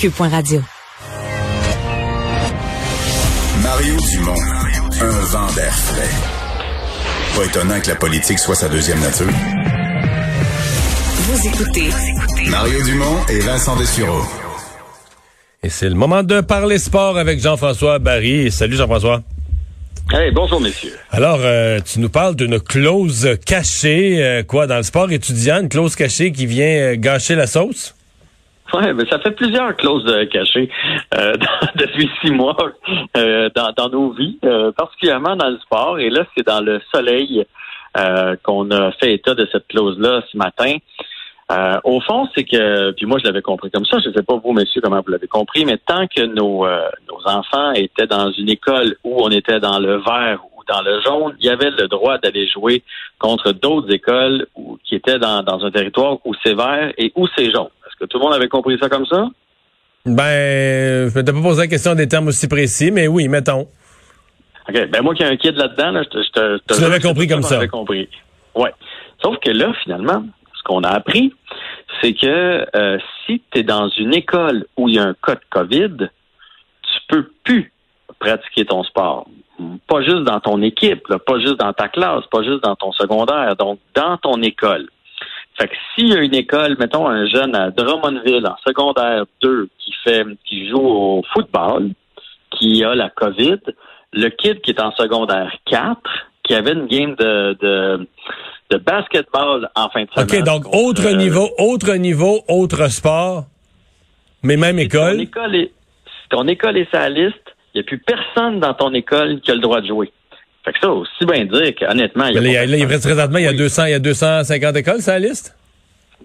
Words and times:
Cube.radio. 0.00 0.62
Mario 3.62 3.96
Dumont, 4.10 4.40
un 4.98 5.20
vent 5.26 5.52
d'air 5.52 5.74
frais. 5.74 7.36
Pas 7.36 7.44
étonnant 7.44 7.78
que 7.82 7.88
la 7.88 7.96
politique 7.96 8.38
soit 8.38 8.54
sa 8.54 8.70
deuxième 8.70 8.98
nature. 9.00 9.26
Vous 11.16 11.46
écoutez 11.46 11.90
Mario 12.48 12.82
Dumont 12.82 13.26
et 13.28 13.40
Vincent 13.40 13.76
Dessureau. 13.76 14.22
Et 15.62 15.68
c'est 15.68 15.90
le 15.90 15.96
moment 15.96 16.22
de 16.22 16.40
parler 16.40 16.78
sport 16.78 17.18
avec 17.18 17.38
Jean-François 17.38 17.98
Barry. 17.98 18.50
Salut 18.50 18.76
Jean-François. 18.76 19.20
Hey, 20.10 20.30
bonjour 20.30 20.62
messieurs. 20.62 20.96
Alors, 21.10 21.40
euh, 21.42 21.78
tu 21.84 22.00
nous 22.00 22.08
parles 22.08 22.36
d'une 22.36 22.58
clause 22.58 23.36
cachée, 23.44 24.24
euh, 24.24 24.42
quoi, 24.44 24.66
dans 24.66 24.78
le 24.78 24.82
sport 24.82 25.12
étudiant, 25.12 25.60
une 25.60 25.68
clause 25.68 25.94
cachée 25.94 26.32
qui 26.32 26.46
vient 26.46 26.64
euh, 26.64 26.96
gâcher 26.96 27.34
la 27.34 27.46
sauce? 27.46 27.94
Ouais, 28.72 28.92
mais 28.92 29.04
ça 29.06 29.18
fait 29.18 29.32
plusieurs 29.32 29.76
clauses 29.76 30.28
cachées 30.30 30.70
depuis 31.74 32.10
six 32.20 32.30
mois 32.30 32.56
dans, 33.14 33.72
dans, 33.76 33.88
nos 33.88 34.10
vies, 34.10 34.38
particulièrement 34.76 35.36
dans 35.36 35.48
le 35.48 35.58
sport. 35.58 35.98
Et 35.98 36.10
là, 36.10 36.24
c'est 36.36 36.46
dans 36.46 36.60
le 36.60 36.80
soleil 36.94 37.44
qu'on 38.42 38.70
a 38.70 38.92
fait 38.92 39.14
état 39.14 39.34
de 39.34 39.48
cette 39.50 39.66
clause-là 39.68 40.22
ce 40.30 40.36
matin. 40.36 40.76
Euh, 41.50 41.80
au 41.82 42.00
fond, 42.00 42.28
c'est 42.34 42.44
que, 42.44 42.92
puis 42.92 43.06
moi 43.06 43.18
je 43.18 43.24
l'avais 43.24 43.42
compris 43.42 43.70
comme 43.70 43.84
ça, 43.84 43.98
je 43.98 44.08
ne 44.08 44.14
sais 44.14 44.22
pas 44.22 44.36
vous, 44.36 44.52
messieurs, 44.52 44.80
comment 44.82 45.00
vous 45.04 45.10
l'avez 45.10 45.26
compris, 45.26 45.64
mais 45.64 45.78
tant 45.78 46.06
que 46.06 46.22
nos, 46.22 46.64
euh, 46.64 46.88
nos 47.08 47.28
enfants 47.28 47.72
étaient 47.72 48.06
dans 48.06 48.30
une 48.30 48.48
école 48.48 48.96
où 49.02 49.20
on 49.24 49.30
était 49.30 49.58
dans 49.58 49.80
le 49.80 49.96
vert 49.96 50.40
dans 50.70 50.82
le 50.82 51.00
jaune, 51.02 51.34
il 51.40 51.46
y 51.46 51.50
avait 51.50 51.70
le 51.70 51.88
droit 51.88 52.18
d'aller 52.18 52.46
jouer 52.48 52.82
contre 53.18 53.52
d'autres 53.52 53.92
écoles 53.92 54.46
où, 54.54 54.78
qui 54.84 54.94
étaient 54.94 55.18
dans, 55.18 55.42
dans 55.42 55.64
un 55.64 55.70
territoire 55.70 56.18
où 56.24 56.32
c'est 56.44 56.54
vert 56.54 56.92
et 56.96 57.12
où 57.16 57.26
c'est 57.36 57.50
jaune. 57.50 57.68
Est-ce 57.86 57.96
que 57.98 58.04
tout 58.06 58.18
le 58.18 58.24
monde 58.24 58.34
avait 58.34 58.48
compris 58.48 58.78
ça 58.80 58.88
comme 58.88 59.06
ça? 59.06 59.26
Ben, 60.06 61.08
je 61.10 61.18
ne 61.18 61.22
pas 61.22 61.32
posé 61.42 61.62
la 61.62 61.66
question 61.66 61.94
des 61.94 62.08
termes 62.08 62.28
aussi 62.28 62.48
précis, 62.48 62.90
mais 62.90 63.06
oui, 63.08 63.28
mettons. 63.28 63.68
OK. 64.68 64.90
Ben 64.90 65.02
moi 65.02 65.14
qui 65.14 65.22
ai 65.22 65.26
un 65.26 65.36
kid 65.36 65.56
là-dedans, 65.56 65.90
là, 65.90 66.02
je 66.04 66.08
te, 66.08 66.22
je 66.22 66.58
te, 66.58 66.74
Tu 66.74 66.80
l'avais 66.80 67.00
compris 67.00 67.26
comme 67.26 67.42
ça. 67.42 67.66
compris. 67.66 68.08
Ouais. 68.54 68.72
Sauf 69.22 69.36
que 69.44 69.50
là, 69.50 69.72
finalement, 69.82 70.24
ce 70.56 70.62
qu'on 70.64 70.82
a 70.84 70.90
appris, 70.90 71.34
c'est 72.00 72.14
que 72.14 72.64
euh, 72.76 72.98
si 73.26 73.42
tu 73.50 73.58
es 73.58 73.62
dans 73.62 73.88
une 73.88 74.14
école 74.14 74.66
où 74.76 74.88
il 74.88 74.94
y 74.94 74.98
a 74.98 75.02
un 75.04 75.14
cas 75.14 75.34
de 75.34 75.40
COVID, 75.50 76.08
tu 76.82 77.00
peux 77.08 77.30
plus 77.44 77.72
pratiquer 78.18 78.64
ton 78.64 78.82
sport. 78.84 79.26
Pas 79.86 80.02
juste 80.02 80.24
dans 80.24 80.40
ton 80.40 80.62
équipe, 80.62 81.06
pas 81.26 81.38
juste 81.38 81.58
dans 81.58 81.72
ta 81.72 81.88
classe, 81.88 82.24
pas 82.30 82.42
juste 82.42 82.62
dans 82.62 82.76
ton 82.76 82.92
secondaire, 82.92 83.56
donc 83.56 83.78
dans 83.94 84.16
ton 84.16 84.40
école. 84.42 84.88
Fait 85.58 85.68
que 85.68 85.74
s'il 85.94 86.08
y 86.08 86.14
a 86.14 86.20
une 86.20 86.34
école, 86.34 86.76
mettons 86.78 87.06
un 87.06 87.26
jeune 87.26 87.54
à 87.54 87.70
Drummondville 87.70 88.46
en 88.46 88.56
secondaire 88.66 89.24
2 89.42 89.68
qui 89.78 89.92
fait 90.04 90.24
qui 90.44 90.68
joue 90.68 90.78
au 90.78 91.22
football, 91.32 91.90
qui 92.50 92.82
a 92.84 92.94
la 92.94 93.10
COVID, 93.10 93.58
le 94.12 94.28
kid 94.28 94.60
qui 94.60 94.70
est 94.70 94.80
en 94.80 94.92
secondaire 94.92 95.52
4, 95.66 95.98
qui 96.42 96.54
avait 96.54 96.72
une 96.72 96.86
game 96.86 97.14
de, 97.16 97.56
de 97.60 98.08
de 98.70 98.78
basketball 98.78 99.68
en 99.74 99.88
fin 99.90 100.04
de 100.04 100.10
semaine. 100.10 100.42
OK, 100.42 100.44
donc 100.44 100.74
autre 100.74 101.06
euh, 101.06 101.16
niveau, 101.16 101.50
autre 101.58 101.94
niveau, 101.96 102.40
autre 102.48 102.88
sport, 102.88 103.44
mais 104.42 104.56
même 104.56 104.78
école. 104.78 105.16
Ton 105.16 105.22
école 105.22 105.56
est, 105.56 105.72
si 106.06 106.28
ton 106.30 106.46
école 106.46 106.76
est 106.78 106.90
sa 106.90 107.08
liste, 107.08 107.39
n'y 107.74 107.80
a 107.80 107.84
plus 107.84 107.98
personne 107.98 108.60
dans 108.60 108.74
ton 108.74 108.92
école 108.94 109.40
qui 109.40 109.50
a 109.50 109.54
le 109.54 109.60
droit 109.60 109.80
de 109.80 109.86
jouer. 109.86 110.12
Fait 110.64 110.72
que 110.72 110.78
ça, 110.80 110.90
aussi 110.90 111.24
bien 111.24 111.44
dire 111.44 111.74
qu'honnêtement, 111.74 112.26
il 112.26 112.34
y 112.34 112.56
a. 112.56 112.66
Là, 112.66 112.76
il 112.76 112.84
reste 112.84 113.04
présentement, 113.04 113.38
il 113.38 113.44
y 113.44 113.48
a 113.48 113.52
200, 113.52 113.84
il 113.86 113.90
y 113.90 113.94
a 113.94 113.98
250 113.98 114.76
écoles, 114.76 115.00
sa 115.00 115.18
liste? 115.18 115.56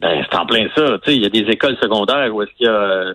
Ben, 0.01 0.25
c'est 0.29 0.37
en 0.37 0.45
plein 0.45 0.67
ça. 0.75 0.99
Tu 1.03 1.11
sais, 1.11 1.15
il 1.15 1.23
y 1.23 1.25
a 1.25 1.29
des 1.29 1.49
écoles 1.51 1.77
secondaires 1.81 2.33
où 2.35 2.41
est-ce 2.41 2.51
qu'il 2.57 2.65
y 2.65 2.69
a 2.69 3.13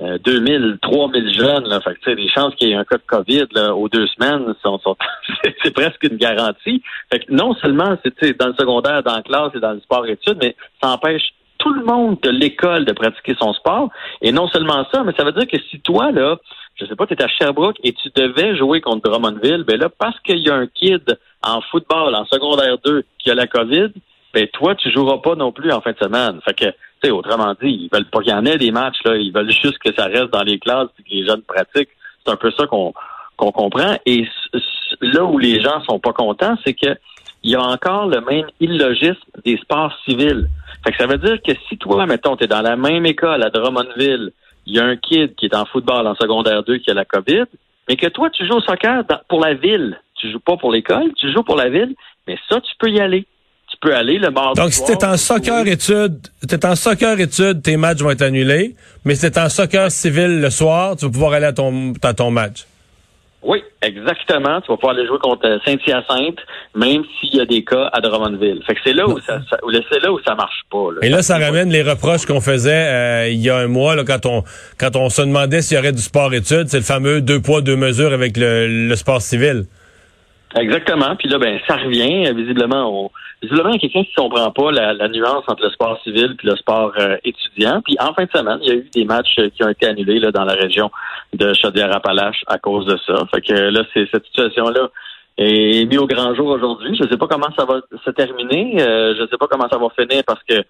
euh, 0.00 0.18
2000, 0.24 0.78
3000 0.80 1.34
jeunes. 1.34 1.68
Là, 1.68 1.80
fait 1.80 1.94
que, 1.94 2.10
les 2.10 2.28
chances 2.28 2.54
qu'il 2.54 2.68
y 2.68 2.72
ait 2.72 2.76
un 2.76 2.84
cas 2.84 2.96
de 2.96 3.02
COVID 3.06 3.46
là, 3.52 3.74
aux 3.74 3.88
deux 3.88 4.06
semaines, 4.06 4.54
sont, 4.62 4.78
sont 4.78 4.96
c'est 5.62 5.74
presque 5.74 6.02
une 6.02 6.16
garantie. 6.16 6.82
Fait 7.12 7.20
que 7.20 7.32
non 7.32 7.54
seulement 7.54 7.96
c'est 8.04 8.38
dans 8.38 8.48
le 8.48 8.54
secondaire, 8.54 9.02
dans 9.02 9.16
la 9.16 9.22
classe 9.22 9.52
et 9.54 9.60
dans 9.60 9.72
le 9.72 9.80
sport-études, 9.80 10.38
mais 10.40 10.56
ça 10.82 10.90
empêche 10.90 11.34
tout 11.62 11.72
le 11.72 11.84
monde 11.84 12.18
de 12.22 12.30
l'école 12.30 12.84
de 12.84 12.92
pratiquer 12.92 13.36
son 13.40 13.52
sport. 13.52 13.88
Et 14.20 14.32
non 14.32 14.48
seulement 14.48 14.84
ça, 14.92 15.04
mais 15.04 15.12
ça 15.16 15.24
veut 15.24 15.32
dire 15.32 15.46
que 15.46 15.58
si 15.70 15.80
toi, 15.80 16.10
là, 16.10 16.36
je 16.74 16.86
sais 16.86 16.96
pas, 16.96 17.06
tu 17.06 17.14
es 17.14 17.22
à 17.22 17.28
Sherbrooke 17.28 17.76
et 17.84 17.92
tu 17.92 18.08
devais 18.14 18.56
jouer 18.56 18.80
contre 18.80 19.08
Drummondville, 19.08 19.64
ben 19.64 19.78
là, 19.78 19.88
parce 19.88 20.18
qu'il 20.20 20.40
y 20.40 20.50
a 20.50 20.54
un 20.54 20.66
kid 20.66 21.18
en 21.42 21.60
football, 21.60 22.14
en 22.14 22.24
secondaire 22.26 22.78
2, 22.84 23.04
qui 23.18 23.30
a 23.30 23.34
la 23.34 23.46
COVID, 23.46 23.90
ben 24.34 24.46
toi, 24.48 24.74
tu 24.74 24.90
joueras 24.90 25.18
pas 25.18 25.36
non 25.36 25.52
plus 25.52 25.70
en 25.70 25.80
fin 25.80 25.92
de 25.92 25.98
semaine. 25.98 26.40
Fait 26.44 26.54
que 26.54 27.10
autrement 27.10 27.54
dit, 27.60 27.68
ils 27.68 27.88
veulent 27.92 28.08
pas 28.08 28.20
qu'il 28.20 28.30
y 28.30 28.34
en 28.34 28.44
ait 28.44 28.58
des 28.58 28.70
matchs, 28.70 29.02
là. 29.04 29.16
Ils 29.16 29.32
veulent 29.32 29.50
juste 29.50 29.78
que 29.78 29.92
ça 29.92 30.04
reste 30.04 30.30
dans 30.30 30.44
les 30.44 30.58
classes 30.58 30.88
et 30.98 31.02
que 31.02 31.08
les 31.10 31.26
jeunes 31.26 31.42
pratiquent. 31.42 31.90
C'est 32.24 32.32
un 32.32 32.36
peu 32.36 32.52
ça 32.52 32.66
qu'on 32.66 32.94
qu'on 33.36 33.50
comprend. 33.50 33.96
Et 34.06 34.26
là 35.00 35.24
où 35.24 35.38
les 35.38 35.60
gens 35.60 35.82
sont 35.84 35.98
pas 35.98 36.12
contents, 36.12 36.56
c'est 36.64 36.74
que 36.74 36.96
il 37.42 37.50
y 37.50 37.54
a 37.54 37.62
encore 37.62 38.06
le 38.06 38.20
même 38.20 38.46
illogisme 38.60 39.16
des 39.44 39.56
sports 39.58 39.92
civils. 40.04 40.48
Fait 40.84 40.92
que 40.92 40.98
ça 40.98 41.06
veut 41.06 41.18
dire 41.18 41.38
que 41.46 41.52
si 41.68 41.76
toi, 41.78 42.06
mettons, 42.06 42.36
tu 42.36 42.44
es 42.44 42.46
dans 42.46 42.62
la 42.62 42.76
même 42.76 43.06
école 43.06 43.42
à 43.42 43.50
Drummondville, 43.50 44.32
il 44.66 44.76
y 44.76 44.78
a 44.78 44.84
un 44.84 44.96
kid 44.96 45.34
qui 45.34 45.46
est 45.46 45.54
en 45.54 45.64
football 45.64 46.06
en 46.06 46.14
secondaire 46.14 46.62
2 46.62 46.78
qui 46.78 46.90
a 46.90 46.94
la 46.94 47.04
COVID, 47.04 47.44
mais 47.88 47.96
que 47.96 48.06
toi, 48.06 48.30
tu 48.30 48.46
joues 48.46 48.56
au 48.56 48.60
soccer 48.60 49.02
pour 49.28 49.40
la 49.40 49.54
ville. 49.54 49.98
Tu 50.14 50.30
joues 50.30 50.40
pas 50.40 50.56
pour 50.56 50.70
l'école, 50.70 51.12
tu 51.16 51.32
joues 51.32 51.42
pour 51.42 51.56
la 51.56 51.68
ville, 51.68 51.94
mais 52.28 52.38
ça, 52.48 52.60
tu 52.60 52.72
peux 52.78 52.90
y 52.90 53.00
aller 53.00 53.26
tu 53.72 53.78
peux 53.80 53.94
aller 53.94 54.18
le 54.18 54.30
mardi. 54.30 54.60
Donc, 54.60 54.72
si 54.72 54.84
t'es 54.84 55.02
en 55.04 55.16
soccer 55.16 55.66
études, 55.66 56.28
t'es 56.46 56.66
en 56.66 56.76
soccer 56.76 57.18
études, 57.18 57.62
tes 57.62 57.78
matchs 57.78 58.00
vont 58.00 58.10
être 58.10 58.22
annulés. 58.22 58.76
Mais 59.04 59.14
si 59.14 59.30
t'es 59.30 59.40
en 59.40 59.48
soccer 59.48 59.90
civil 59.90 60.40
le 60.40 60.50
soir, 60.50 60.94
tu 60.96 61.06
vas 61.06 61.10
pouvoir 61.10 61.32
aller 61.32 61.46
à 61.46 61.52
ton, 61.52 61.94
à 62.02 62.12
ton 62.12 62.30
match. 62.30 62.66
Oui, 63.42 63.62
exactement. 63.82 64.60
Tu 64.60 64.70
vas 64.70 64.76
pouvoir 64.76 64.94
aller 64.94 65.06
jouer 65.06 65.18
contre 65.18 65.58
Saint-Hyacinthe, 65.64 66.38
même 66.76 67.02
s'il 67.18 67.36
y 67.36 67.40
a 67.40 67.44
des 67.44 67.64
cas 67.64 67.90
à 67.92 68.00
Drummondville. 68.00 68.62
Fait 68.66 68.74
que 68.74 68.80
c'est 68.84 68.92
là 68.92 69.08
où 69.08 69.18
ça, 69.20 69.40
c'est 69.90 70.00
là 70.00 70.12
où 70.12 70.20
ça 70.24 70.34
marche 70.34 70.62
pas. 70.70 70.88
Et 71.02 71.08
là, 71.08 71.22
ça 71.22 71.38
ramène 71.38 71.70
les 71.70 71.82
reproches 71.82 72.24
qu'on 72.24 72.40
faisait 72.40 72.72
euh, 72.72 73.28
il 73.28 73.40
y 73.40 73.50
a 73.50 73.56
un 73.56 73.66
mois, 73.66 73.96
là, 73.96 74.04
quand 74.04 74.26
on 74.26 74.44
quand 74.78 74.94
on 74.96 75.08
se 75.08 75.22
demandait 75.22 75.60
s'il 75.60 75.76
y 75.76 75.80
aurait 75.80 75.92
du 75.92 76.02
sport-études, 76.02 76.68
c'est 76.68 76.78
le 76.78 76.84
fameux 76.84 77.20
deux 77.20 77.40
poids 77.40 77.62
deux 77.62 77.76
mesures 77.76 78.12
avec 78.12 78.36
le, 78.36 78.68
le 78.88 78.96
sport 78.96 79.20
civil. 79.20 79.64
Exactement. 80.54 81.16
Puis 81.16 81.28
là, 81.28 81.38
ben, 81.38 81.58
ça 81.66 81.76
revient. 81.76 82.32
Visiblement, 82.34 83.04
on, 83.04 83.10
visiblement, 83.42 83.70
il 83.70 83.74
y 83.74 83.76
a 83.76 83.80
quelqu'un 83.80 84.04
qui 84.04 84.14
comprend 84.14 84.50
pas 84.50 84.70
la, 84.70 85.08
nuance 85.08 85.44
entre 85.46 85.64
le 85.64 85.70
sport 85.70 86.00
civil 86.02 86.36
et 86.42 86.46
le 86.46 86.56
sport 86.56 86.92
euh, 86.98 87.16
étudiant. 87.24 87.80
Puis 87.82 87.96
en 88.00 88.12
fin 88.14 88.24
de 88.24 88.30
semaine, 88.30 88.58
il 88.62 88.68
y 88.68 88.72
a 88.72 88.74
eu 88.74 88.90
des 88.94 89.04
matchs 89.04 89.38
euh, 89.38 89.48
qui 89.50 89.64
ont 89.64 89.68
été 89.68 89.86
annulés 89.86 90.18
là, 90.18 90.30
dans 90.30 90.44
la 90.44 90.54
région 90.54 90.90
de 91.32 91.52
Chaudière-Appalaches 91.54 92.44
à 92.46 92.58
cause 92.58 92.86
de 92.86 92.98
ça. 93.06 93.24
Fait 93.34 93.40
que 93.40 93.52
là, 93.52 93.82
c'est 93.94 94.08
cette 94.10 94.24
situation-là 94.26 94.90
est 95.38 95.86
mise 95.86 95.98
au 95.98 96.06
grand 96.06 96.34
jour 96.34 96.48
aujourd'hui. 96.48 96.94
Je 96.96 97.04
ne 97.04 97.08
sais 97.08 97.16
pas 97.16 97.26
comment 97.26 97.48
ça 97.56 97.64
va 97.64 97.80
se 98.04 98.10
terminer. 98.10 98.82
Euh, 98.82 99.14
je 99.16 99.22
ne 99.22 99.26
sais 99.28 99.38
pas 99.38 99.46
comment 99.46 99.68
ça 99.70 99.78
va 99.78 99.88
finir 99.98 100.22
parce 100.26 100.42
que 100.44 100.62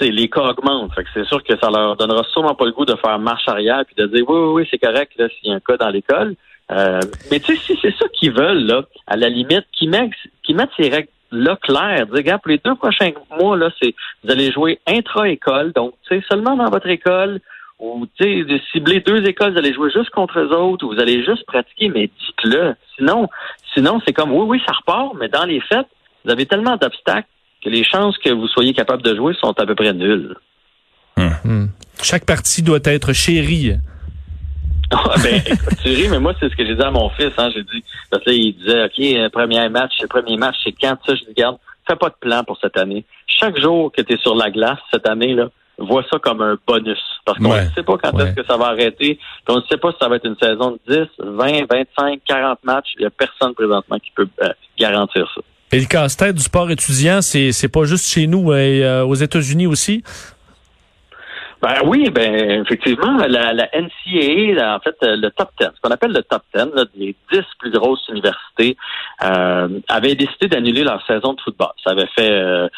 les 0.00 0.28
cas 0.28 0.42
augmentent. 0.42 0.94
Fait 0.94 1.04
que 1.04 1.08
c'est 1.14 1.24
sûr 1.24 1.42
que 1.42 1.58
ça 1.58 1.70
leur 1.70 1.96
donnera 1.96 2.22
sûrement 2.32 2.54
pas 2.54 2.66
le 2.66 2.72
goût 2.72 2.84
de 2.84 2.96
faire 2.96 3.18
marche 3.18 3.48
arrière 3.48 3.84
puis 3.86 3.94
de 3.96 4.06
dire 4.06 4.24
oui, 4.28 4.38
oui, 4.38 4.52
oui, 4.52 4.68
c'est 4.70 4.78
correct 4.78 5.12
là, 5.16 5.28
s'il 5.28 5.50
y 5.50 5.52
a 5.52 5.56
un 5.56 5.60
cas 5.60 5.76
dans 5.76 5.88
l'école. 5.88 6.34
Euh, 6.72 7.00
mais 7.30 7.40
tu 7.40 7.56
sais, 7.56 7.62
si 7.62 7.78
c'est 7.80 7.94
ça 7.96 8.06
qu'ils 8.12 8.32
veulent, 8.32 8.64
là, 8.64 8.82
à 9.06 9.16
la 9.16 9.28
limite, 9.28 9.64
qu'ils 9.72 9.90
mettent, 9.90 10.10
qu'ils 10.42 10.56
mettent 10.56 10.70
ces 10.76 10.88
règles-là 10.88 11.56
claires. 11.62 12.06
Dire, 12.06 12.14
regarde, 12.14 12.42
pour 12.42 12.50
les 12.50 12.60
deux 12.64 12.74
prochains 12.74 13.12
mois, 13.38 13.56
là, 13.56 13.70
c'est 13.80 13.94
vous 14.24 14.30
allez 14.30 14.50
jouer 14.50 14.80
intra-école, 14.86 15.72
donc 15.72 15.94
tu 16.08 16.16
sais, 16.16 16.24
seulement 16.28 16.56
dans 16.56 16.70
votre 16.70 16.88
école, 16.88 17.40
ou 17.78 18.06
tu 18.18 18.24
sais, 18.24 18.44
de 18.44 18.60
cibler 18.72 19.00
deux 19.00 19.24
écoles, 19.28 19.52
vous 19.52 19.58
allez 19.58 19.74
jouer 19.74 19.90
juste 19.90 20.10
contre 20.10 20.40
eux 20.40 20.50
autres, 20.50 20.84
ou 20.84 20.92
vous 20.92 21.00
allez 21.00 21.24
juste 21.24 21.46
pratiquer, 21.46 21.88
mais 21.88 22.06
dites-le. 22.06 22.74
Sinon, 22.96 23.28
sinon, 23.74 24.00
c'est 24.04 24.12
comme 24.12 24.32
oui, 24.32 24.44
oui, 24.48 24.62
ça 24.66 24.72
repart, 24.72 25.14
mais 25.20 25.28
dans 25.28 25.44
les 25.44 25.60
faits, 25.60 25.86
vous 26.24 26.32
avez 26.32 26.46
tellement 26.46 26.76
d'obstacles 26.76 27.28
que 27.62 27.68
les 27.68 27.84
chances 27.84 28.18
que 28.18 28.30
vous 28.30 28.48
soyez 28.48 28.74
capable 28.74 29.02
de 29.02 29.14
jouer 29.14 29.34
sont 29.40 29.54
à 29.58 29.66
peu 29.66 29.74
près 29.74 29.92
nulles. 29.92 30.34
Hum. 31.16 31.70
Chaque 32.02 32.26
partie 32.26 32.62
doit 32.62 32.80
être 32.84 33.12
chérie. 33.12 33.76
Ah, 34.90 35.14
ben, 35.22 35.42
tu 35.82 35.88
ris, 35.88 36.08
mais 36.08 36.20
moi, 36.20 36.32
c'est 36.38 36.48
ce 36.48 36.56
que 36.56 36.64
j'ai 36.64 36.74
dit 36.74 36.82
à 36.82 36.90
mon 36.90 37.08
fils. 37.10 37.32
Hein. 37.38 37.50
J'ai 37.54 37.62
dit, 37.62 37.82
parce 38.10 38.22
que 38.24 38.30
là, 38.30 38.36
il 38.36 38.56
disait, 38.56 38.84
OK, 38.84 39.30
premier 39.32 39.68
match, 39.68 39.92
le 40.00 40.06
premier 40.06 40.36
match, 40.36 40.56
c'est 40.64 40.72
quand? 40.72 40.96
Ça? 41.04 41.14
Je 41.14 41.20
dis, 41.20 41.28
regarde, 41.28 41.58
fais 41.88 41.96
pas 41.96 42.08
de 42.08 42.14
plan 42.20 42.44
pour 42.44 42.58
cette 42.60 42.76
année. 42.76 43.04
Chaque 43.26 43.58
jour 43.60 43.90
que 43.92 44.02
tu 44.02 44.14
es 44.14 44.18
sur 44.18 44.34
la 44.34 44.50
glace 44.50 44.78
cette 44.92 45.08
année, 45.08 45.34
là, 45.34 45.48
vois 45.78 46.04
ça 46.10 46.18
comme 46.18 46.40
un 46.40 46.56
bonus. 46.66 46.98
Parce 47.24 47.38
qu'on 47.38 47.54
ne 47.54 47.68
sait 47.74 47.82
pas 47.82 47.96
quand 48.02 48.18
est-ce 48.20 48.34
que 48.34 48.44
ça 48.46 48.56
va 48.56 48.66
arrêter. 48.66 49.18
on 49.48 49.56
ne 49.56 49.62
sait 49.70 49.76
pas 49.76 49.92
si 49.92 49.98
ça 50.00 50.08
va 50.08 50.16
être 50.16 50.26
une 50.26 50.36
saison 50.36 50.78
de 50.86 50.94
10, 50.94 51.08
20, 51.18 51.66
25, 51.70 52.20
40 52.24 52.64
matchs. 52.64 52.88
Il 52.96 53.00
n'y 53.00 53.06
a 53.06 53.10
personne 53.10 53.54
présentement 53.54 53.98
qui 53.98 54.10
peut 54.14 54.28
euh, 54.42 54.48
garantir 54.78 55.30
ça. 55.34 55.40
Et 55.72 55.80
le 55.80 55.86
casse-tête 55.86 56.36
du 56.36 56.42
sport 56.42 56.70
étudiant, 56.70 57.20
c'est, 57.20 57.50
c'est 57.50 57.68
pas 57.68 57.84
juste 57.84 58.08
chez 58.08 58.28
nous, 58.28 58.52
euh, 58.52 59.02
aux 59.02 59.16
États-Unis 59.16 59.66
aussi? 59.66 60.04
Ben 61.62 61.74
oui, 61.84 62.10
ben 62.10 62.62
effectivement, 62.62 63.16
la, 63.16 63.52
la 63.54 63.68
NCAA, 63.72 64.76
en 64.76 64.80
fait, 64.80 64.96
le 65.02 65.28
top 65.30 65.50
10, 65.58 65.68
ce 65.74 65.80
qu'on 65.80 65.90
appelle 65.90 66.12
le 66.12 66.22
top 66.22 66.42
10, 66.54 66.64
là, 66.74 66.84
les 66.94 67.16
10 67.32 67.40
plus 67.58 67.70
grosses 67.70 68.06
universités, 68.08 68.76
euh, 69.24 69.68
avaient 69.88 70.14
décidé 70.14 70.48
d'annuler 70.48 70.84
leur 70.84 71.04
saison 71.06 71.32
de 71.32 71.40
football. 71.40 71.70
Ça 71.82 71.90
avait 71.90 72.08
fait 72.14 72.30
euh, 72.30 72.68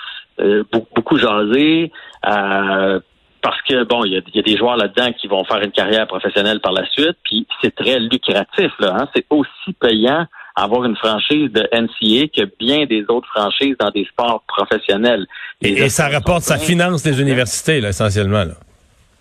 euh 0.40 0.64
beaucoup, 0.70 0.94
beaucoup 0.94 1.18
jaser. 1.18 1.90
Euh, 2.26 3.00
parce 3.42 3.60
que 3.62 3.84
bon, 3.84 4.04
il 4.04 4.12
y 4.12 4.16
a, 4.16 4.42
des 4.42 4.56
joueurs 4.56 4.76
là-dedans 4.76 5.12
qui 5.12 5.26
vont 5.26 5.44
faire 5.44 5.60
une 5.62 5.70
carrière 5.70 6.06
professionnelle 6.06 6.60
par 6.60 6.72
la 6.72 6.88
suite, 6.90 7.16
puis 7.24 7.46
c'est 7.62 7.74
très 7.74 7.98
lucratif 8.00 8.72
là. 8.80 8.96
Hein? 8.98 9.08
C'est 9.14 9.26
aussi 9.30 9.72
payant 9.80 10.26
avoir 10.56 10.84
une 10.84 10.96
franchise 10.96 11.52
de 11.52 11.68
NCA 11.72 12.26
que 12.36 12.50
bien 12.58 12.86
des 12.86 13.04
autres 13.08 13.28
franchises 13.28 13.76
dans 13.78 13.90
des 13.90 14.04
sports 14.06 14.42
professionnels. 14.48 15.26
Et, 15.62 15.88
ça 15.88 16.08
rapporte, 16.08 16.42
ça 16.42 16.58
finance 16.58 17.04
les 17.04 17.20
universités 17.20 17.80
là, 17.80 17.90
essentiellement 17.90 18.44
là. 18.44 18.54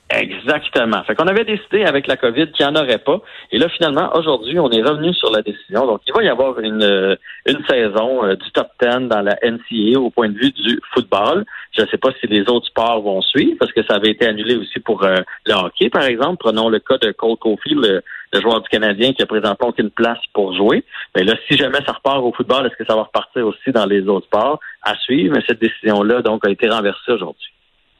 Exactement. 0.09 1.03
Fait 1.03 1.15
qu'on 1.15 1.27
avait 1.27 1.43
décidé 1.43 1.83
avec 1.83 2.07
la 2.07 2.15
COVID 2.15 2.51
qu'il 2.51 2.65
n'y 2.65 2.71
en 2.71 2.81
aurait 2.81 2.97
pas. 2.97 3.19
Et 3.51 3.57
là, 3.57 3.67
finalement, 3.67 4.09
aujourd'hui, 4.15 4.57
on 4.57 4.71
est 4.71 4.81
revenu 4.81 5.13
sur 5.13 5.29
la 5.31 5.41
décision. 5.41 5.85
Donc, 5.85 5.99
il 6.07 6.13
va 6.13 6.23
y 6.23 6.29
avoir 6.29 6.59
une, 6.59 6.81
euh, 6.81 7.15
une 7.45 7.61
saison 7.65 8.23
euh, 8.23 8.35
du 8.35 8.49
top 8.51 8.69
10 8.81 9.09
dans 9.09 9.21
la 9.21 9.35
NCA 9.43 9.99
au 9.99 10.09
point 10.09 10.29
de 10.29 10.37
vue 10.37 10.51
du 10.51 10.79
football. 10.93 11.43
Je 11.75 11.81
ne 11.81 11.87
sais 11.87 11.97
pas 11.97 12.11
si 12.21 12.27
les 12.27 12.49
autres 12.49 12.67
sports 12.67 13.01
vont 13.01 13.21
suivre 13.21 13.57
parce 13.59 13.73
que 13.73 13.83
ça 13.83 13.95
avait 13.95 14.11
été 14.11 14.25
annulé 14.25 14.55
aussi 14.55 14.79
pour 14.79 15.03
euh, 15.03 15.17
le 15.45 15.53
hockey, 15.53 15.89
par 15.89 16.03
exemple. 16.03 16.37
Prenons 16.39 16.69
le 16.69 16.79
cas 16.79 16.97
de 16.99 17.11
Cole 17.11 17.35
Caulfield, 17.35 17.83
le, 17.83 18.41
joueur 18.41 18.61
du 18.61 18.69
Canadien 18.69 19.11
qui 19.11 19.23
a 19.23 19.25
présentement 19.25 19.69
aucune 19.69 19.89
place 19.89 20.19
pour 20.33 20.55
jouer. 20.55 20.85
Mais 21.17 21.23
là, 21.23 21.33
si 21.49 21.57
jamais 21.57 21.79
ça 21.85 21.91
repart 21.91 22.23
au 22.23 22.31
football, 22.31 22.65
est-ce 22.65 22.77
que 22.77 22.85
ça 22.85 22.95
va 22.95 23.03
repartir 23.03 23.45
aussi 23.45 23.71
dans 23.73 23.85
les 23.85 24.07
autres 24.07 24.27
sports? 24.27 24.61
À 24.83 24.95
suivre. 24.95 25.35
Mais 25.35 25.43
cette 25.45 25.59
décision-là, 25.59 26.21
donc, 26.21 26.47
a 26.47 26.49
été 26.49 26.69
renversée 26.69 27.11
aujourd'hui. 27.11 27.51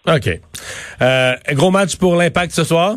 OK. 0.08 0.30
Euh, 1.02 1.34
gros 1.52 1.72
match 1.72 1.98
pour 1.98 2.16
l'Impact 2.16 2.52
ce 2.52 2.64
soir? 2.64 2.96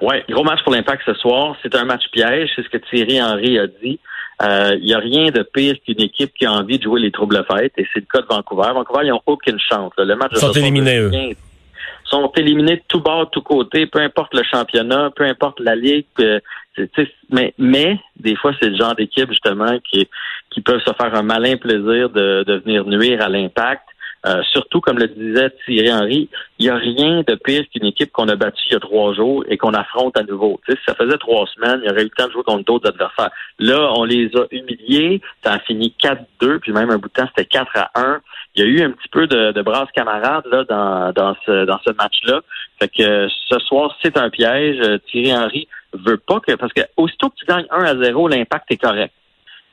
Oui, 0.00 0.16
gros 0.28 0.44
match 0.44 0.62
pour 0.62 0.72
l'Impact 0.72 1.02
ce 1.06 1.14
soir. 1.14 1.56
C'est 1.62 1.74
un 1.74 1.84
match 1.84 2.04
piège, 2.12 2.50
c'est 2.54 2.62
ce 2.62 2.68
que 2.68 2.78
Thierry 2.78 3.20
Henry 3.20 3.58
a 3.58 3.66
dit. 3.66 3.98
Il 4.40 4.46
euh, 4.46 4.78
n'y 4.78 4.94
a 4.94 4.98
rien 4.98 5.30
de 5.32 5.42
pire 5.42 5.74
qu'une 5.84 6.00
équipe 6.00 6.32
qui 6.38 6.46
a 6.46 6.52
envie 6.52 6.78
de 6.78 6.84
jouer 6.84 7.00
les 7.00 7.10
troubles 7.10 7.44
fêtes, 7.50 7.72
et 7.76 7.86
c'est 7.92 8.00
le 8.00 8.06
cas 8.12 8.20
de 8.20 8.26
Vancouver. 8.26 8.70
Vancouver, 8.72 9.00
ils 9.04 9.10
n'ont 9.10 9.22
aucune 9.26 9.58
chance. 9.58 9.92
Le 9.98 10.14
match 10.14 10.30
ils 10.32 10.38
sont 10.38 10.52
éliminés, 10.52 10.98
eux. 10.98 11.10
sont 12.04 12.30
éliminés 12.36 12.76
de 12.76 12.82
tout 12.86 13.00
bord, 13.00 13.24
de 13.24 13.30
tout 13.30 13.42
côté, 13.42 13.86
peu 13.86 13.98
importe 13.98 14.34
le 14.34 14.44
championnat, 14.44 15.10
peu 15.16 15.24
importe 15.24 15.58
la 15.58 15.74
ligue. 15.74 16.06
Euh, 16.20 16.38
mais, 17.30 17.52
mais 17.58 17.98
des 18.20 18.36
fois, 18.36 18.52
c'est 18.60 18.68
le 18.68 18.76
genre 18.76 18.94
d'équipe, 18.94 19.28
justement, 19.28 19.76
qui, 19.90 20.08
qui 20.50 20.60
peuvent 20.60 20.82
se 20.86 20.92
faire 20.92 21.12
un 21.16 21.22
malin 21.22 21.56
plaisir 21.56 22.08
de, 22.08 22.44
de 22.46 22.62
venir 22.64 22.84
nuire 22.84 23.20
à 23.20 23.28
l'impact. 23.28 23.82
Euh, 24.26 24.42
surtout, 24.52 24.80
comme 24.80 24.98
le 24.98 25.06
disait 25.06 25.50
Thierry 25.64 25.92
Henry, 25.92 26.28
il 26.58 26.66
n'y 26.66 26.70
a 26.70 26.76
rien 26.76 27.22
de 27.26 27.34
pire 27.36 27.64
qu'une 27.72 27.86
équipe 27.86 28.10
qu'on 28.10 28.28
a 28.28 28.34
battue 28.34 28.60
il 28.66 28.72
y 28.72 28.76
a 28.76 28.80
trois 28.80 29.14
jours 29.14 29.44
et 29.48 29.56
qu'on 29.56 29.72
affronte 29.74 30.16
à 30.16 30.24
nouveau. 30.24 30.60
si 30.68 30.76
ça 30.86 30.94
faisait 30.94 31.18
trois 31.18 31.46
semaines, 31.46 31.80
il 31.84 31.88
y 31.88 31.90
aurait 31.90 32.02
eu 32.02 32.04
le 32.04 32.10
temps 32.10 32.26
de 32.26 32.32
jouer 32.32 32.42
contre 32.42 32.64
d'autres 32.64 32.88
adversaires. 32.88 33.30
Là, 33.60 33.92
on 33.96 34.04
les 34.04 34.26
a 34.36 34.46
humiliés. 34.50 35.20
Ça 35.44 35.52
a 35.52 35.58
fini 35.60 35.94
4-2, 36.02 36.58
puis 36.58 36.72
même 36.72 36.90
un 36.90 36.98
bout 36.98 37.08
de 37.08 37.12
temps, 37.12 37.28
c'était 37.28 37.48
4 37.48 37.70
à 37.76 37.90
1. 37.94 38.20
Il 38.56 38.64
y 38.64 38.66
a 38.66 38.68
eu 38.68 38.82
un 38.82 38.90
petit 38.90 39.08
peu 39.08 39.28
de, 39.28 39.52
de 39.52 39.62
brasse 39.62 39.90
camarade 39.94 40.44
là, 40.50 40.64
dans, 40.64 41.12
dans 41.12 41.36
ce, 41.46 41.64
dans 41.64 41.78
ce 41.86 41.92
match-là. 41.92 42.40
Fait 42.80 42.88
que 42.88 43.28
ce 43.28 43.58
soir, 43.60 43.96
c'est 44.02 44.16
un 44.16 44.30
piège. 44.30 44.80
Thierry 45.10 45.32
Henry 45.32 45.68
veut 45.92 46.18
pas 46.18 46.40
que. 46.40 46.54
Parce 46.54 46.72
que 46.72 46.82
aussitôt 46.96 47.28
que 47.30 47.36
tu 47.36 47.46
gagnes 47.46 47.66
1 47.70 47.84
à 47.84 47.96
0, 48.02 48.28
l'impact 48.28 48.72
est 48.72 48.78
correct. 48.78 49.12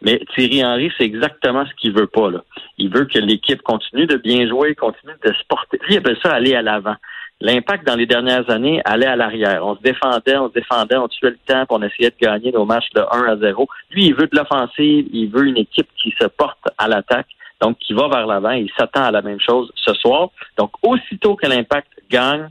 Mais 0.05 0.21
Thierry 0.35 0.63
Henry, 0.63 0.91
c'est 0.97 1.03
exactement 1.03 1.65
ce 1.65 1.73
qu'il 1.81 1.91
veut 1.91 2.05
pas. 2.05 2.29
Il 2.77 2.93
veut 2.93 3.05
que 3.05 3.17
l'équipe 3.17 3.63
continue 3.63 4.05
de 4.05 4.17
bien 4.17 4.47
jouer, 4.47 4.75
continue 4.75 5.13
de 5.25 5.33
se 5.33 5.43
porter. 5.49 5.79
Lui, 5.87 5.95
il 5.95 5.97
appelle 5.97 6.17
ça 6.21 6.31
aller 6.31 6.53
à 6.53 6.61
l'avant. 6.61 6.95
L'impact 7.41 7.87
dans 7.87 7.95
les 7.95 8.05
dernières 8.05 8.47
années 8.51 8.81
allait 8.85 9.07
à 9.07 9.15
l'arrière. 9.15 9.65
On 9.65 9.75
se 9.75 9.81
défendait, 9.81 10.37
on 10.37 10.47
se 10.49 10.53
défendait, 10.53 10.95
on 10.95 11.07
tuait 11.07 11.31
le 11.31 11.39
temps, 11.47 11.65
on 11.69 11.81
essayait 11.81 12.11
de 12.11 12.15
gagner 12.21 12.51
nos 12.51 12.65
matchs 12.65 12.89
de 12.93 13.01
1 13.01 13.33
à 13.33 13.35
0. 13.35 13.67
Lui, 13.91 14.05
il 14.05 14.15
veut 14.15 14.27
de 14.27 14.37
l'offensive, 14.37 15.07
il 15.11 15.27
veut 15.29 15.47
une 15.47 15.57
équipe 15.57 15.89
qui 16.01 16.13
se 16.21 16.27
porte 16.27 16.59
à 16.77 16.87
l'attaque, 16.87 17.27
donc 17.59 17.79
qui 17.79 17.93
va 17.93 18.07
vers 18.07 18.27
l'avant. 18.27 18.51
Il 18.51 18.69
s'attend 18.77 19.05
à 19.05 19.11
la 19.11 19.23
même 19.23 19.39
chose 19.39 19.71
ce 19.75 19.93
soir. 19.95 20.29
Donc, 20.57 20.71
aussitôt 20.83 21.35
que 21.35 21.47
l'impact 21.47 21.89
gagne, 22.11 22.49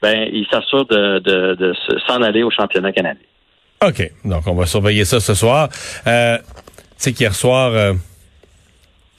ben, 0.00 0.26
il 0.32 0.46
s'assure 0.50 0.86
de, 0.86 1.18
de, 1.18 1.54
de 1.54 1.74
s'en 2.06 2.22
aller 2.22 2.42
au 2.42 2.50
championnat 2.50 2.92
canadien. 2.92 3.26
OK. 3.86 4.10
Donc, 4.24 4.46
on 4.46 4.54
va 4.54 4.66
surveiller 4.66 5.04
ça 5.04 5.20
ce 5.20 5.34
soir. 5.34 5.68
Euh, 6.06 6.38
sais 6.98 7.12
qu'hier 7.12 7.34
soir, 7.34 7.72
euh, 7.72 7.92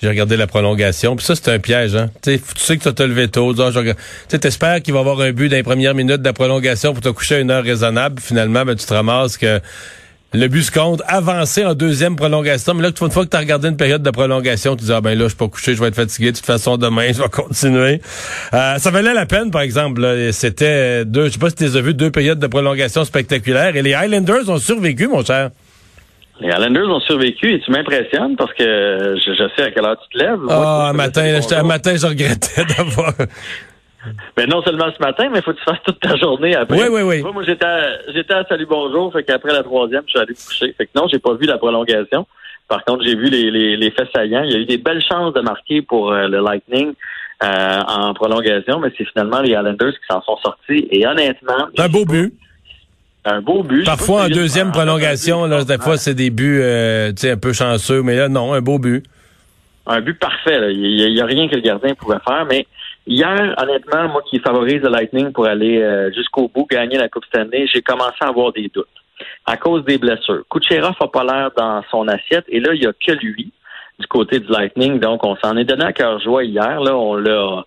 j'ai 0.01 0.09
regardé 0.09 0.37
la 0.37 0.47
prolongation. 0.47 1.15
Puis 1.15 1.25
ça, 1.25 1.35
c'est 1.35 1.49
un 1.49 1.59
piège. 1.59 1.95
Hein? 1.95 2.09
tu 2.21 2.39
sais 2.57 2.77
que 2.77 2.89
tu 2.89 3.01
as 3.01 3.07
levé 3.07 3.27
tôt. 3.27 3.53
Tu 3.53 4.47
espères 4.47 4.81
qu'il 4.81 4.93
va 4.93 4.99
y 4.99 5.01
avoir 5.01 5.21
un 5.21 5.31
but 5.31 5.49
dans 5.49 5.55
les 5.55 5.63
premières 5.63 5.95
minutes 5.95 6.21
de 6.21 6.31
prolongation 6.31 6.93
pour 6.93 7.01
te 7.01 7.09
coucher 7.09 7.35
à 7.35 7.39
une 7.39 7.51
heure 7.51 7.63
raisonnable. 7.63 8.21
Finalement, 8.21 8.65
ben, 8.65 8.75
tu 8.75 8.85
te 8.85 8.93
ramasses 8.93 9.37
que 9.37 9.61
le 10.33 10.47
but 10.49 10.63
se 10.63 10.71
compte. 10.71 11.01
Avancer 11.07 11.63
en 11.63 11.73
deuxième 11.73 12.17
prolongation. 12.17 12.73
Mais 12.73 12.83
là, 12.83 12.89
une 12.89 13.11
fois 13.11 13.23
que 13.23 13.29
tu 13.29 13.37
as 13.37 13.39
regardé 13.39 13.69
une 13.69 13.77
période 13.77 14.03
de 14.03 14.11
prolongation, 14.11 14.75
tu 14.75 14.83
dis, 14.83 14.91
ah 14.91 14.99
ben 14.99 15.17
là, 15.17 15.25
je 15.25 15.29
suis 15.29 15.37
pas 15.37 15.47
couché, 15.47 15.75
je 15.75 15.81
vais 15.81 15.87
être 15.87 15.95
fatigué. 15.95 16.31
De 16.31 16.37
toute 16.37 16.45
façon, 16.45 16.75
demain, 16.75 17.07
je 17.13 17.21
vais 17.21 17.29
continuer. 17.29 18.01
Euh, 18.53 18.77
ça 18.77 18.91
valait 18.91 19.13
la 19.13 19.25
peine, 19.25 19.49
par 19.49 19.61
exemple. 19.61 20.29
C'était 20.33 21.05
deux, 21.05 21.27
je 21.27 21.33
sais 21.33 21.39
pas 21.39 21.49
si 21.49 21.55
tu 21.55 21.63
as 21.65 21.81
vu, 21.81 21.93
deux 21.93 22.11
périodes 22.11 22.39
de 22.39 22.47
prolongation 22.47 23.05
spectaculaires. 23.05 23.77
Et 23.77 23.81
les 23.81 23.93
Highlanders 23.93 24.49
ont 24.49 24.57
survécu, 24.57 25.07
mon 25.07 25.23
cher. 25.23 25.51
Les 26.41 26.49
Islanders 26.49 26.89
ont 26.89 26.99
survécu 26.99 27.53
et 27.53 27.61
tu 27.61 27.71
m'impressionnes 27.71 28.35
parce 28.35 28.53
que 28.53 29.15
je, 29.15 29.49
sais 29.55 29.63
à 29.63 29.71
quelle 29.71 29.85
heure 29.85 29.97
tu 30.01 30.17
te 30.17 30.23
lèves. 30.23 30.39
Ah, 30.49 30.89
un 30.89 30.93
matin, 30.93 31.23
un 31.23 31.63
matin, 31.63 31.95
je 31.95 32.07
regrettais 32.07 32.65
d'avoir. 32.77 33.13
Mais 34.37 34.45
non 34.45 34.61
seulement 34.61 34.91
ce 34.95 35.01
matin, 35.03 35.29
mais 35.31 35.39
il 35.39 35.41
faut 35.43 35.51
que 35.51 35.57
tu 35.57 35.63
fasses 35.63 35.81
toute 35.83 35.99
ta 35.99 36.15
journée 36.15 36.55
après. 36.55 36.77
Oui, 36.77 36.87
oui, 36.91 37.01
oui. 37.01 37.33
Moi, 37.33 37.43
j'étais 37.43 37.65
à, 37.65 38.11
j'étais 38.13 38.33
à 38.33 38.45
Salut 38.47 38.67
Bonjour, 38.69 39.11
fait 39.11 39.23
qu'après 39.23 39.51
la 39.51 39.63
troisième, 39.63 40.03
je 40.05 40.11
suis 40.11 40.19
allé 40.19 40.33
coucher. 40.33 40.75
Fait 40.77 40.85
que 40.85 40.91
non, 40.95 41.07
j'ai 41.11 41.17
pas 41.17 41.33
vu 41.33 41.45
la 41.47 41.57
prolongation. 41.57 42.27
Par 42.67 42.83
contre, 42.83 43.03
j'ai 43.03 43.15
vu 43.15 43.29
les, 43.29 43.51
les, 43.51 43.77
les 43.77 43.91
faits 43.91 44.09
saillants. 44.13 44.43
Il 44.43 44.51
y 44.51 44.55
a 44.55 44.59
eu 44.59 44.65
des 44.65 44.77
belles 44.77 45.03
chances 45.03 45.33
de 45.33 45.41
marquer 45.41 45.81
pour 45.81 46.11
euh, 46.11 46.27
le 46.27 46.39
Lightning 46.41 46.93
euh, 47.43 47.81
en 47.87 48.13
prolongation, 48.13 48.79
mais 48.79 48.91
c'est 48.97 49.05
finalement 49.05 49.41
les 49.41 49.51
Islanders 49.51 49.93
qui 49.93 50.05
s'en 50.09 50.21
sont 50.21 50.37
sortis. 50.37 50.87
Et 50.91 51.05
honnêtement... 51.05 51.67
Un 51.77 51.89
beau 51.89 52.05
but 52.05 52.33
un 53.25 53.41
beau 53.41 53.63
but. 53.63 53.85
Parfois 53.85 54.25
en 54.25 54.29
deuxième 54.29 54.71
prolongation, 54.71 55.45
là, 55.45 55.63
des 55.63 55.77
fois 55.77 55.97
c'est 55.97 56.13
des 56.13 56.29
buts 56.29 56.59
euh, 56.61 57.11
un 57.23 57.37
peu 57.37 57.53
chanceux, 57.53 58.01
mais 58.01 58.15
là 58.15 58.29
non, 58.29 58.53
un 58.53 58.61
beau 58.61 58.79
but. 58.79 59.03
Un 59.87 60.01
but 60.01 60.17
parfait. 60.17 60.73
Il 60.73 61.13
n'y 61.13 61.21
a, 61.21 61.25
rien 61.25 61.47
que 61.47 61.55
le 61.55 61.61
gardien 61.61 61.93
pouvait 61.93 62.17
faire, 62.27 62.45
mais 62.49 62.65
hier, 63.05 63.55
honnêtement, 63.61 64.07
moi 64.09 64.23
qui 64.27 64.39
favorise 64.39 64.81
le 64.81 64.89
Lightning 64.89 65.31
pour 65.31 65.45
aller 65.45 65.79
euh, 65.81 66.11
jusqu'au 66.11 66.49
bout, 66.53 66.65
gagner 66.69 66.97
la 66.97 67.07
Coupe 67.07 67.25
Stanley, 67.25 67.67
j'ai 67.71 67.81
commencé 67.81 68.17
à 68.21 68.29
avoir 68.29 68.51
des 68.51 68.69
doutes 68.73 68.87
à 69.45 69.57
cause 69.57 69.85
des 69.85 69.97
blessures. 69.97 70.43
Kucherov 70.49 70.95
n'a 70.99 71.07
pas 71.07 71.23
l'air 71.23 71.51
dans 71.55 71.83
son 71.91 72.07
assiette, 72.07 72.45
et 72.49 72.59
là, 72.59 72.73
il 72.73 72.81
n'y 72.81 72.87
a 72.87 72.93
que 72.93 73.11
lui 73.11 73.51
du 73.99 74.07
côté 74.07 74.39
du 74.39 74.47
Lightning, 74.47 74.99
donc 74.99 75.25
on 75.25 75.35
s'en 75.37 75.55
est 75.55 75.63
donné 75.63 75.85
à 75.85 75.93
cœur 75.93 76.19
joie 76.19 76.43
hier. 76.43 76.81
Là, 76.81 76.95
on 76.97 77.15
l'a 77.15 77.63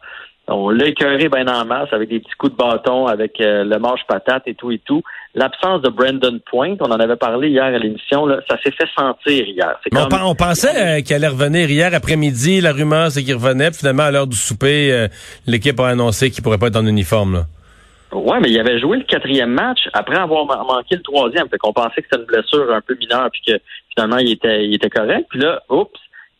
on 0.48 0.70
l'a 0.70 0.86
écœuré 0.86 1.28
bien 1.28 1.46
en 1.46 1.64
masse 1.64 1.88
avec 1.92 2.08
des 2.08 2.20
petits 2.20 2.34
coups 2.38 2.52
de 2.52 2.56
bâton, 2.56 3.06
avec 3.06 3.40
euh, 3.40 3.64
le 3.64 3.78
manche 3.78 4.00
patate 4.08 4.42
et 4.46 4.54
tout 4.54 4.70
et 4.70 4.78
tout. 4.78 5.02
L'absence 5.34 5.82
de 5.82 5.90
Brandon 5.90 6.38
Point, 6.50 6.76
on 6.80 6.90
en 6.90 6.98
avait 6.98 7.16
parlé 7.16 7.48
hier 7.48 7.64
à 7.64 7.78
l'émission, 7.78 8.26
ça 8.48 8.56
s'est 8.62 8.72
fait 8.72 8.88
sentir 8.98 9.46
hier. 9.46 9.78
on, 9.92 10.34
pensait 10.34 10.98
euh, 10.98 11.00
qu'il 11.02 11.14
allait 11.16 11.28
revenir 11.28 11.70
hier 11.70 11.92
après-midi. 11.92 12.60
La 12.60 12.72
rumeur, 12.72 13.10
c'est 13.10 13.22
qu'il 13.22 13.34
revenait. 13.34 13.72
finalement, 13.72 14.04
à 14.04 14.10
l'heure 14.10 14.26
du 14.26 14.36
souper, 14.36 14.92
euh, 14.92 15.08
l'équipe 15.46 15.78
a 15.80 15.88
annoncé 15.88 16.30
qu'il 16.30 16.42
pourrait 16.42 16.58
pas 16.58 16.68
être 16.68 16.76
en 16.76 16.86
uniforme. 16.86 17.34
Là. 17.34 17.42
Ouais, 18.12 18.40
mais 18.40 18.50
il 18.50 18.58
avait 18.58 18.80
joué 18.80 18.96
le 18.96 19.04
quatrième 19.04 19.50
match 19.50 19.80
après 19.92 20.16
avoir 20.16 20.46
manqué 20.46 20.96
le 20.96 21.02
troisième. 21.02 21.46
Fait 21.50 21.58
qu'on 21.58 21.74
pensait 21.74 22.00
que 22.00 22.08
c'était 22.10 22.22
une 22.22 22.26
blessure 22.26 22.72
un 22.72 22.80
peu 22.80 22.96
mineure 22.98 23.28
puis 23.30 23.42
que 23.46 23.60
finalement 23.94 24.16
il 24.16 24.32
était, 24.32 24.64
il 24.64 24.74
était 24.74 24.88
correct. 24.88 25.26
Puis 25.28 25.40
là, 25.40 25.60
oups, 25.68 25.90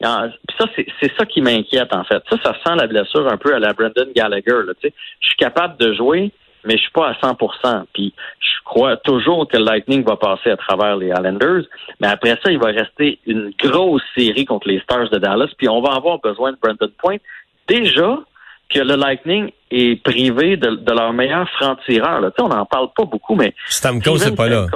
puis 0.01 0.57
ça, 0.59 0.67
c'est 0.77 1.13
ça 1.19 1.27
qui 1.27 1.41
m'inquiète, 1.41 1.93
en 1.93 2.05
fait. 2.05 2.23
Ça, 2.31 2.37
ça 2.45 2.55
sent 2.65 2.77
la 2.77 2.87
blessure 2.87 3.27
un 3.27 3.37
peu 3.37 3.55
à 3.55 3.59
la 3.59 3.73
Brendan 3.73 4.09
Gallagher. 4.15 4.63
Là, 4.67 4.73
je 4.83 4.91
suis 5.21 5.37
capable 5.37 5.77
de 5.79 5.93
jouer, 5.95 6.33
mais 6.65 6.77
je 6.77 6.83
suis 6.83 6.93
pas 6.93 7.09
à 7.09 7.13
100% 7.15 7.85
Puis 7.93 8.15
je 8.41 8.65
crois 8.65 8.97
toujours 8.99 9.49
que 9.49 9.57
le 9.57 9.65
Lightning 9.65 10.05
va 10.05 10.17
passer 10.17 10.51
à 10.51 10.57
travers 10.57 10.97
les 10.97 11.09
Islanders. 11.09 11.65
Mais 12.01 12.09
après 12.09 12.39
ça, 12.43 12.51
il 12.51 12.59
va 12.59 12.67
rester 12.67 13.19
une 13.27 13.53
grosse 13.59 14.03
série 14.17 14.45
contre 14.45 14.69
les 14.69 14.81
Stars 14.81 15.11
de 15.11 15.19
Dallas. 15.19 15.51
Puis 15.57 15.69
on 15.69 15.81
va 15.81 15.95
avoir 15.95 16.19
besoin 16.21 16.53
de 16.53 16.59
Brendan 16.61 16.91
Point. 16.99 17.17
Déjà 17.67 18.19
que 18.71 18.81
le 18.81 18.97
Lightning 18.97 19.51
est 19.71 20.03
privé 20.03 20.57
de, 20.57 20.93
leur 20.93 21.13
meilleur 21.13 21.49
franc-tireur. 21.51 22.31
On 22.39 22.49
n'en 22.49 22.67
parle 22.67 22.89
pas 22.95 23.05
beaucoup, 23.05 23.35
mais... 23.35 23.55
Stamkos, 23.67 24.19
c'est 24.19 24.37
pas 24.37 24.49
là. 24.49 24.67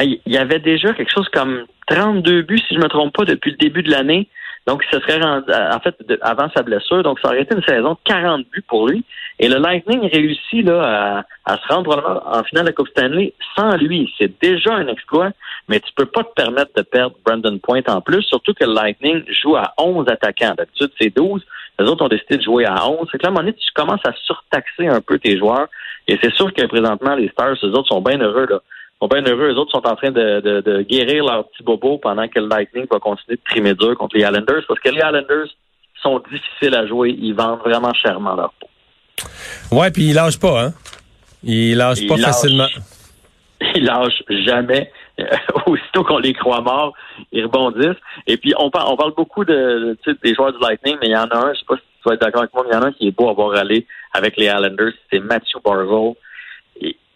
Il 0.00 0.20
y 0.26 0.38
avait 0.38 0.58
déjà 0.58 0.92
quelque 0.94 1.12
chose 1.12 1.28
comme 1.32 1.66
32 1.88 2.42
buts, 2.42 2.62
si 2.66 2.74
je 2.74 2.80
me 2.80 2.88
trompe 2.88 3.14
pas, 3.14 3.24
depuis 3.24 3.50
le 3.50 3.56
début 3.58 3.82
de 3.82 3.90
l'année. 3.90 4.28
Donc, 4.66 4.84
ce 4.92 5.00
serait 5.00 5.20
en 5.22 5.80
fait 5.80 5.96
avant 6.22 6.48
sa 6.54 6.62
blessure. 6.62 7.02
Donc, 7.02 7.18
ça 7.20 7.28
aurait 7.28 7.42
été 7.42 7.54
une 7.54 7.64
saison 7.64 7.92
de 7.92 7.98
40 8.04 8.46
buts 8.50 8.64
pour 8.66 8.88
lui. 8.88 9.04
Et 9.40 9.48
le 9.48 9.58
Lightning 9.58 10.08
réussit 10.08 10.64
là 10.64 11.24
à, 11.44 11.56
se 11.56 11.72
rendre 11.72 12.22
en 12.24 12.44
finale 12.44 12.66
de 12.66 12.68
la 12.68 12.72
Coupe 12.72 12.88
Stanley 12.88 13.32
sans 13.56 13.76
lui. 13.76 14.12
C'est 14.18 14.40
déjà 14.40 14.74
un 14.74 14.86
exploit, 14.86 15.30
mais 15.68 15.80
tu 15.80 15.92
peux 15.96 16.06
pas 16.06 16.22
te 16.22 16.32
permettre 16.34 16.70
de 16.76 16.82
perdre 16.82 17.16
Brandon 17.24 17.58
Point 17.58 17.82
en 17.88 18.00
plus, 18.00 18.22
surtout 18.22 18.54
que 18.54 18.64
le 18.64 18.72
Lightning 18.72 19.24
joue 19.42 19.56
à 19.56 19.74
11 19.78 20.06
attaquants. 20.08 20.54
D'habitude, 20.56 20.92
c'est 21.00 21.14
12. 21.14 21.44
Les 21.80 21.86
autres 21.86 22.04
ont 22.04 22.08
décidé 22.08 22.36
de 22.36 22.42
jouer 22.42 22.64
à 22.64 22.88
11. 22.88 23.08
C'est 23.10 23.18
que 23.18 23.24
là, 23.24 23.30
à 23.30 23.32
un 23.32 23.42
moment 23.42 23.50
tu 23.50 23.72
commences 23.74 24.06
à 24.06 24.12
surtaxer 24.24 24.86
un 24.86 25.00
peu 25.00 25.18
tes 25.18 25.36
joueurs. 25.38 25.66
Et 26.06 26.18
c'est 26.22 26.32
sûr 26.34 26.52
que 26.52 26.64
présentement, 26.66 27.16
les 27.16 27.28
Stars, 27.30 27.56
eux 27.64 27.72
autres 27.72 27.88
sont 27.88 28.00
bien 28.00 28.18
heureux 28.18 28.46
là 28.48 28.60
sont 29.02 29.08
bien 29.08 29.22
heureux. 29.22 29.48
Les 29.48 29.56
autres 29.56 29.72
sont 29.72 29.86
en 29.86 29.96
train 29.96 30.10
de, 30.10 30.82
guérir 30.82 31.24
leur 31.24 31.48
petit 31.48 31.62
bobo 31.62 31.98
pendant 31.98 32.28
que 32.28 32.38
le 32.38 32.48
Lightning 32.48 32.86
va 32.90 32.98
continuer 32.98 33.36
de 33.36 33.42
trimer 33.44 33.74
dur 33.74 33.96
contre 33.96 34.16
les 34.16 34.22
Islanders 34.22 34.62
parce 34.68 34.80
que 34.80 34.88
les 34.90 34.98
Islanders 34.98 35.48
sont 36.00 36.22
difficiles 36.30 36.74
à 36.74 36.86
jouer. 36.86 37.16
Ils 37.18 37.34
vendent 37.34 37.60
vraiment 37.60 37.92
chèrement 37.94 38.34
leur 38.34 38.52
peau. 38.60 38.68
Ouais, 39.76 39.90
puis 39.90 40.10
il 40.10 40.14
lâche 40.14 40.38
pas, 40.38 40.66
hein? 40.66 40.72
Il 41.42 41.76
lâche 41.76 41.98
Il 42.00 42.08
pas 42.08 42.16
facilement. 42.16 42.68
Ils 43.74 43.84
lâchent 43.84 44.22
jamais. 44.28 44.90
Euh, 45.20 45.24
Aussitôt 45.66 46.02
qu'on 46.02 46.18
les 46.18 46.32
croit 46.32 46.60
morts, 46.60 46.94
ils 47.30 47.44
rebondissent. 47.44 48.00
Et 48.26 48.36
puis, 48.36 48.52
on 48.58 48.70
parle, 48.70 48.88
on 48.92 48.96
parle 48.96 49.14
beaucoup 49.14 49.44
de, 49.44 49.96
des 50.22 50.34
joueurs 50.34 50.52
du 50.52 50.58
Lightning, 50.58 50.96
mais 51.00 51.08
il 51.08 51.12
y 51.12 51.16
en 51.16 51.28
a 51.28 51.36
un, 51.36 51.54
je 51.54 51.60
sais 51.60 51.64
pas 51.68 51.76
si 51.76 51.82
tu 51.82 52.08
vas 52.08 52.14
être 52.14 52.20
d'accord 52.22 52.42
avec 52.42 52.54
moi, 52.54 52.64
mais 52.64 52.70
il 52.72 52.74
y 52.74 52.76
en 52.78 52.82
a 52.82 52.86
un 52.86 52.92
qui 52.92 53.06
est 53.06 53.12
beau 53.12 53.28
à 53.28 53.32
voir 53.32 53.54
aller 53.54 53.86
avec 54.12 54.36
les 54.36 54.46
Islanders, 54.46 54.92
c'est 55.10 55.20
Matthew 55.20 55.62
Barzell. 55.64 56.14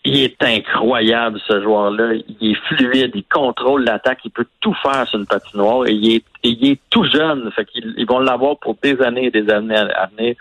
Il- 0.07 0.23
est 0.23 0.43
incroyable, 0.43 1.41
ce 1.47 1.63
joueur-là. 1.63 2.15
Il 2.41 2.53
est 2.53 2.59
fluide, 2.69 3.11
il 3.15 3.25
contrôle 3.25 3.85
l'attaque, 3.85 4.19
il 4.25 4.31
peut 4.31 4.47
tout 4.61 4.75
faire 4.83 5.07
sur 5.09 5.19
une 5.19 5.27
patinoire 5.27 5.87
et 5.87 5.93
il 5.93 6.15
est, 6.17 6.25
et 6.45 6.49
il 6.49 6.71
est 6.73 6.81
tout 6.91 7.05
jeune. 7.11 7.51
Fait 7.55 7.65
qu'ils 7.65 7.95
ils 7.97 8.07
vont 8.07 8.21
l'avoir 8.21 8.57
pour 8.59 8.77
des 8.83 9.01
années 9.03 9.27
et 9.27 9.31
des 9.31 9.49
années 9.51 9.77
à 9.77 10.09
venir. 10.17 10.35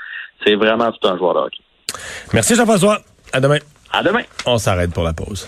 C'est 0.46 0.56
vraiment 0.56 0.92
tout 0.92 1.08
un 1.08 1.18
joueur 1.18 1.34
de 1.34 1.40
hockey. 1.40 1.64
Merci 2.34 2.56
Jean-François. 2.56 3.00
À 3.34 3.40
demain. 3.40 3.60
À 3.92 4.04
demain! 4.04 4.22
On 4.46 4.58
s'arrête 4.58 4.94
pour 4.94 5.04
la 5.04 5.14
pause. 5.14 5.48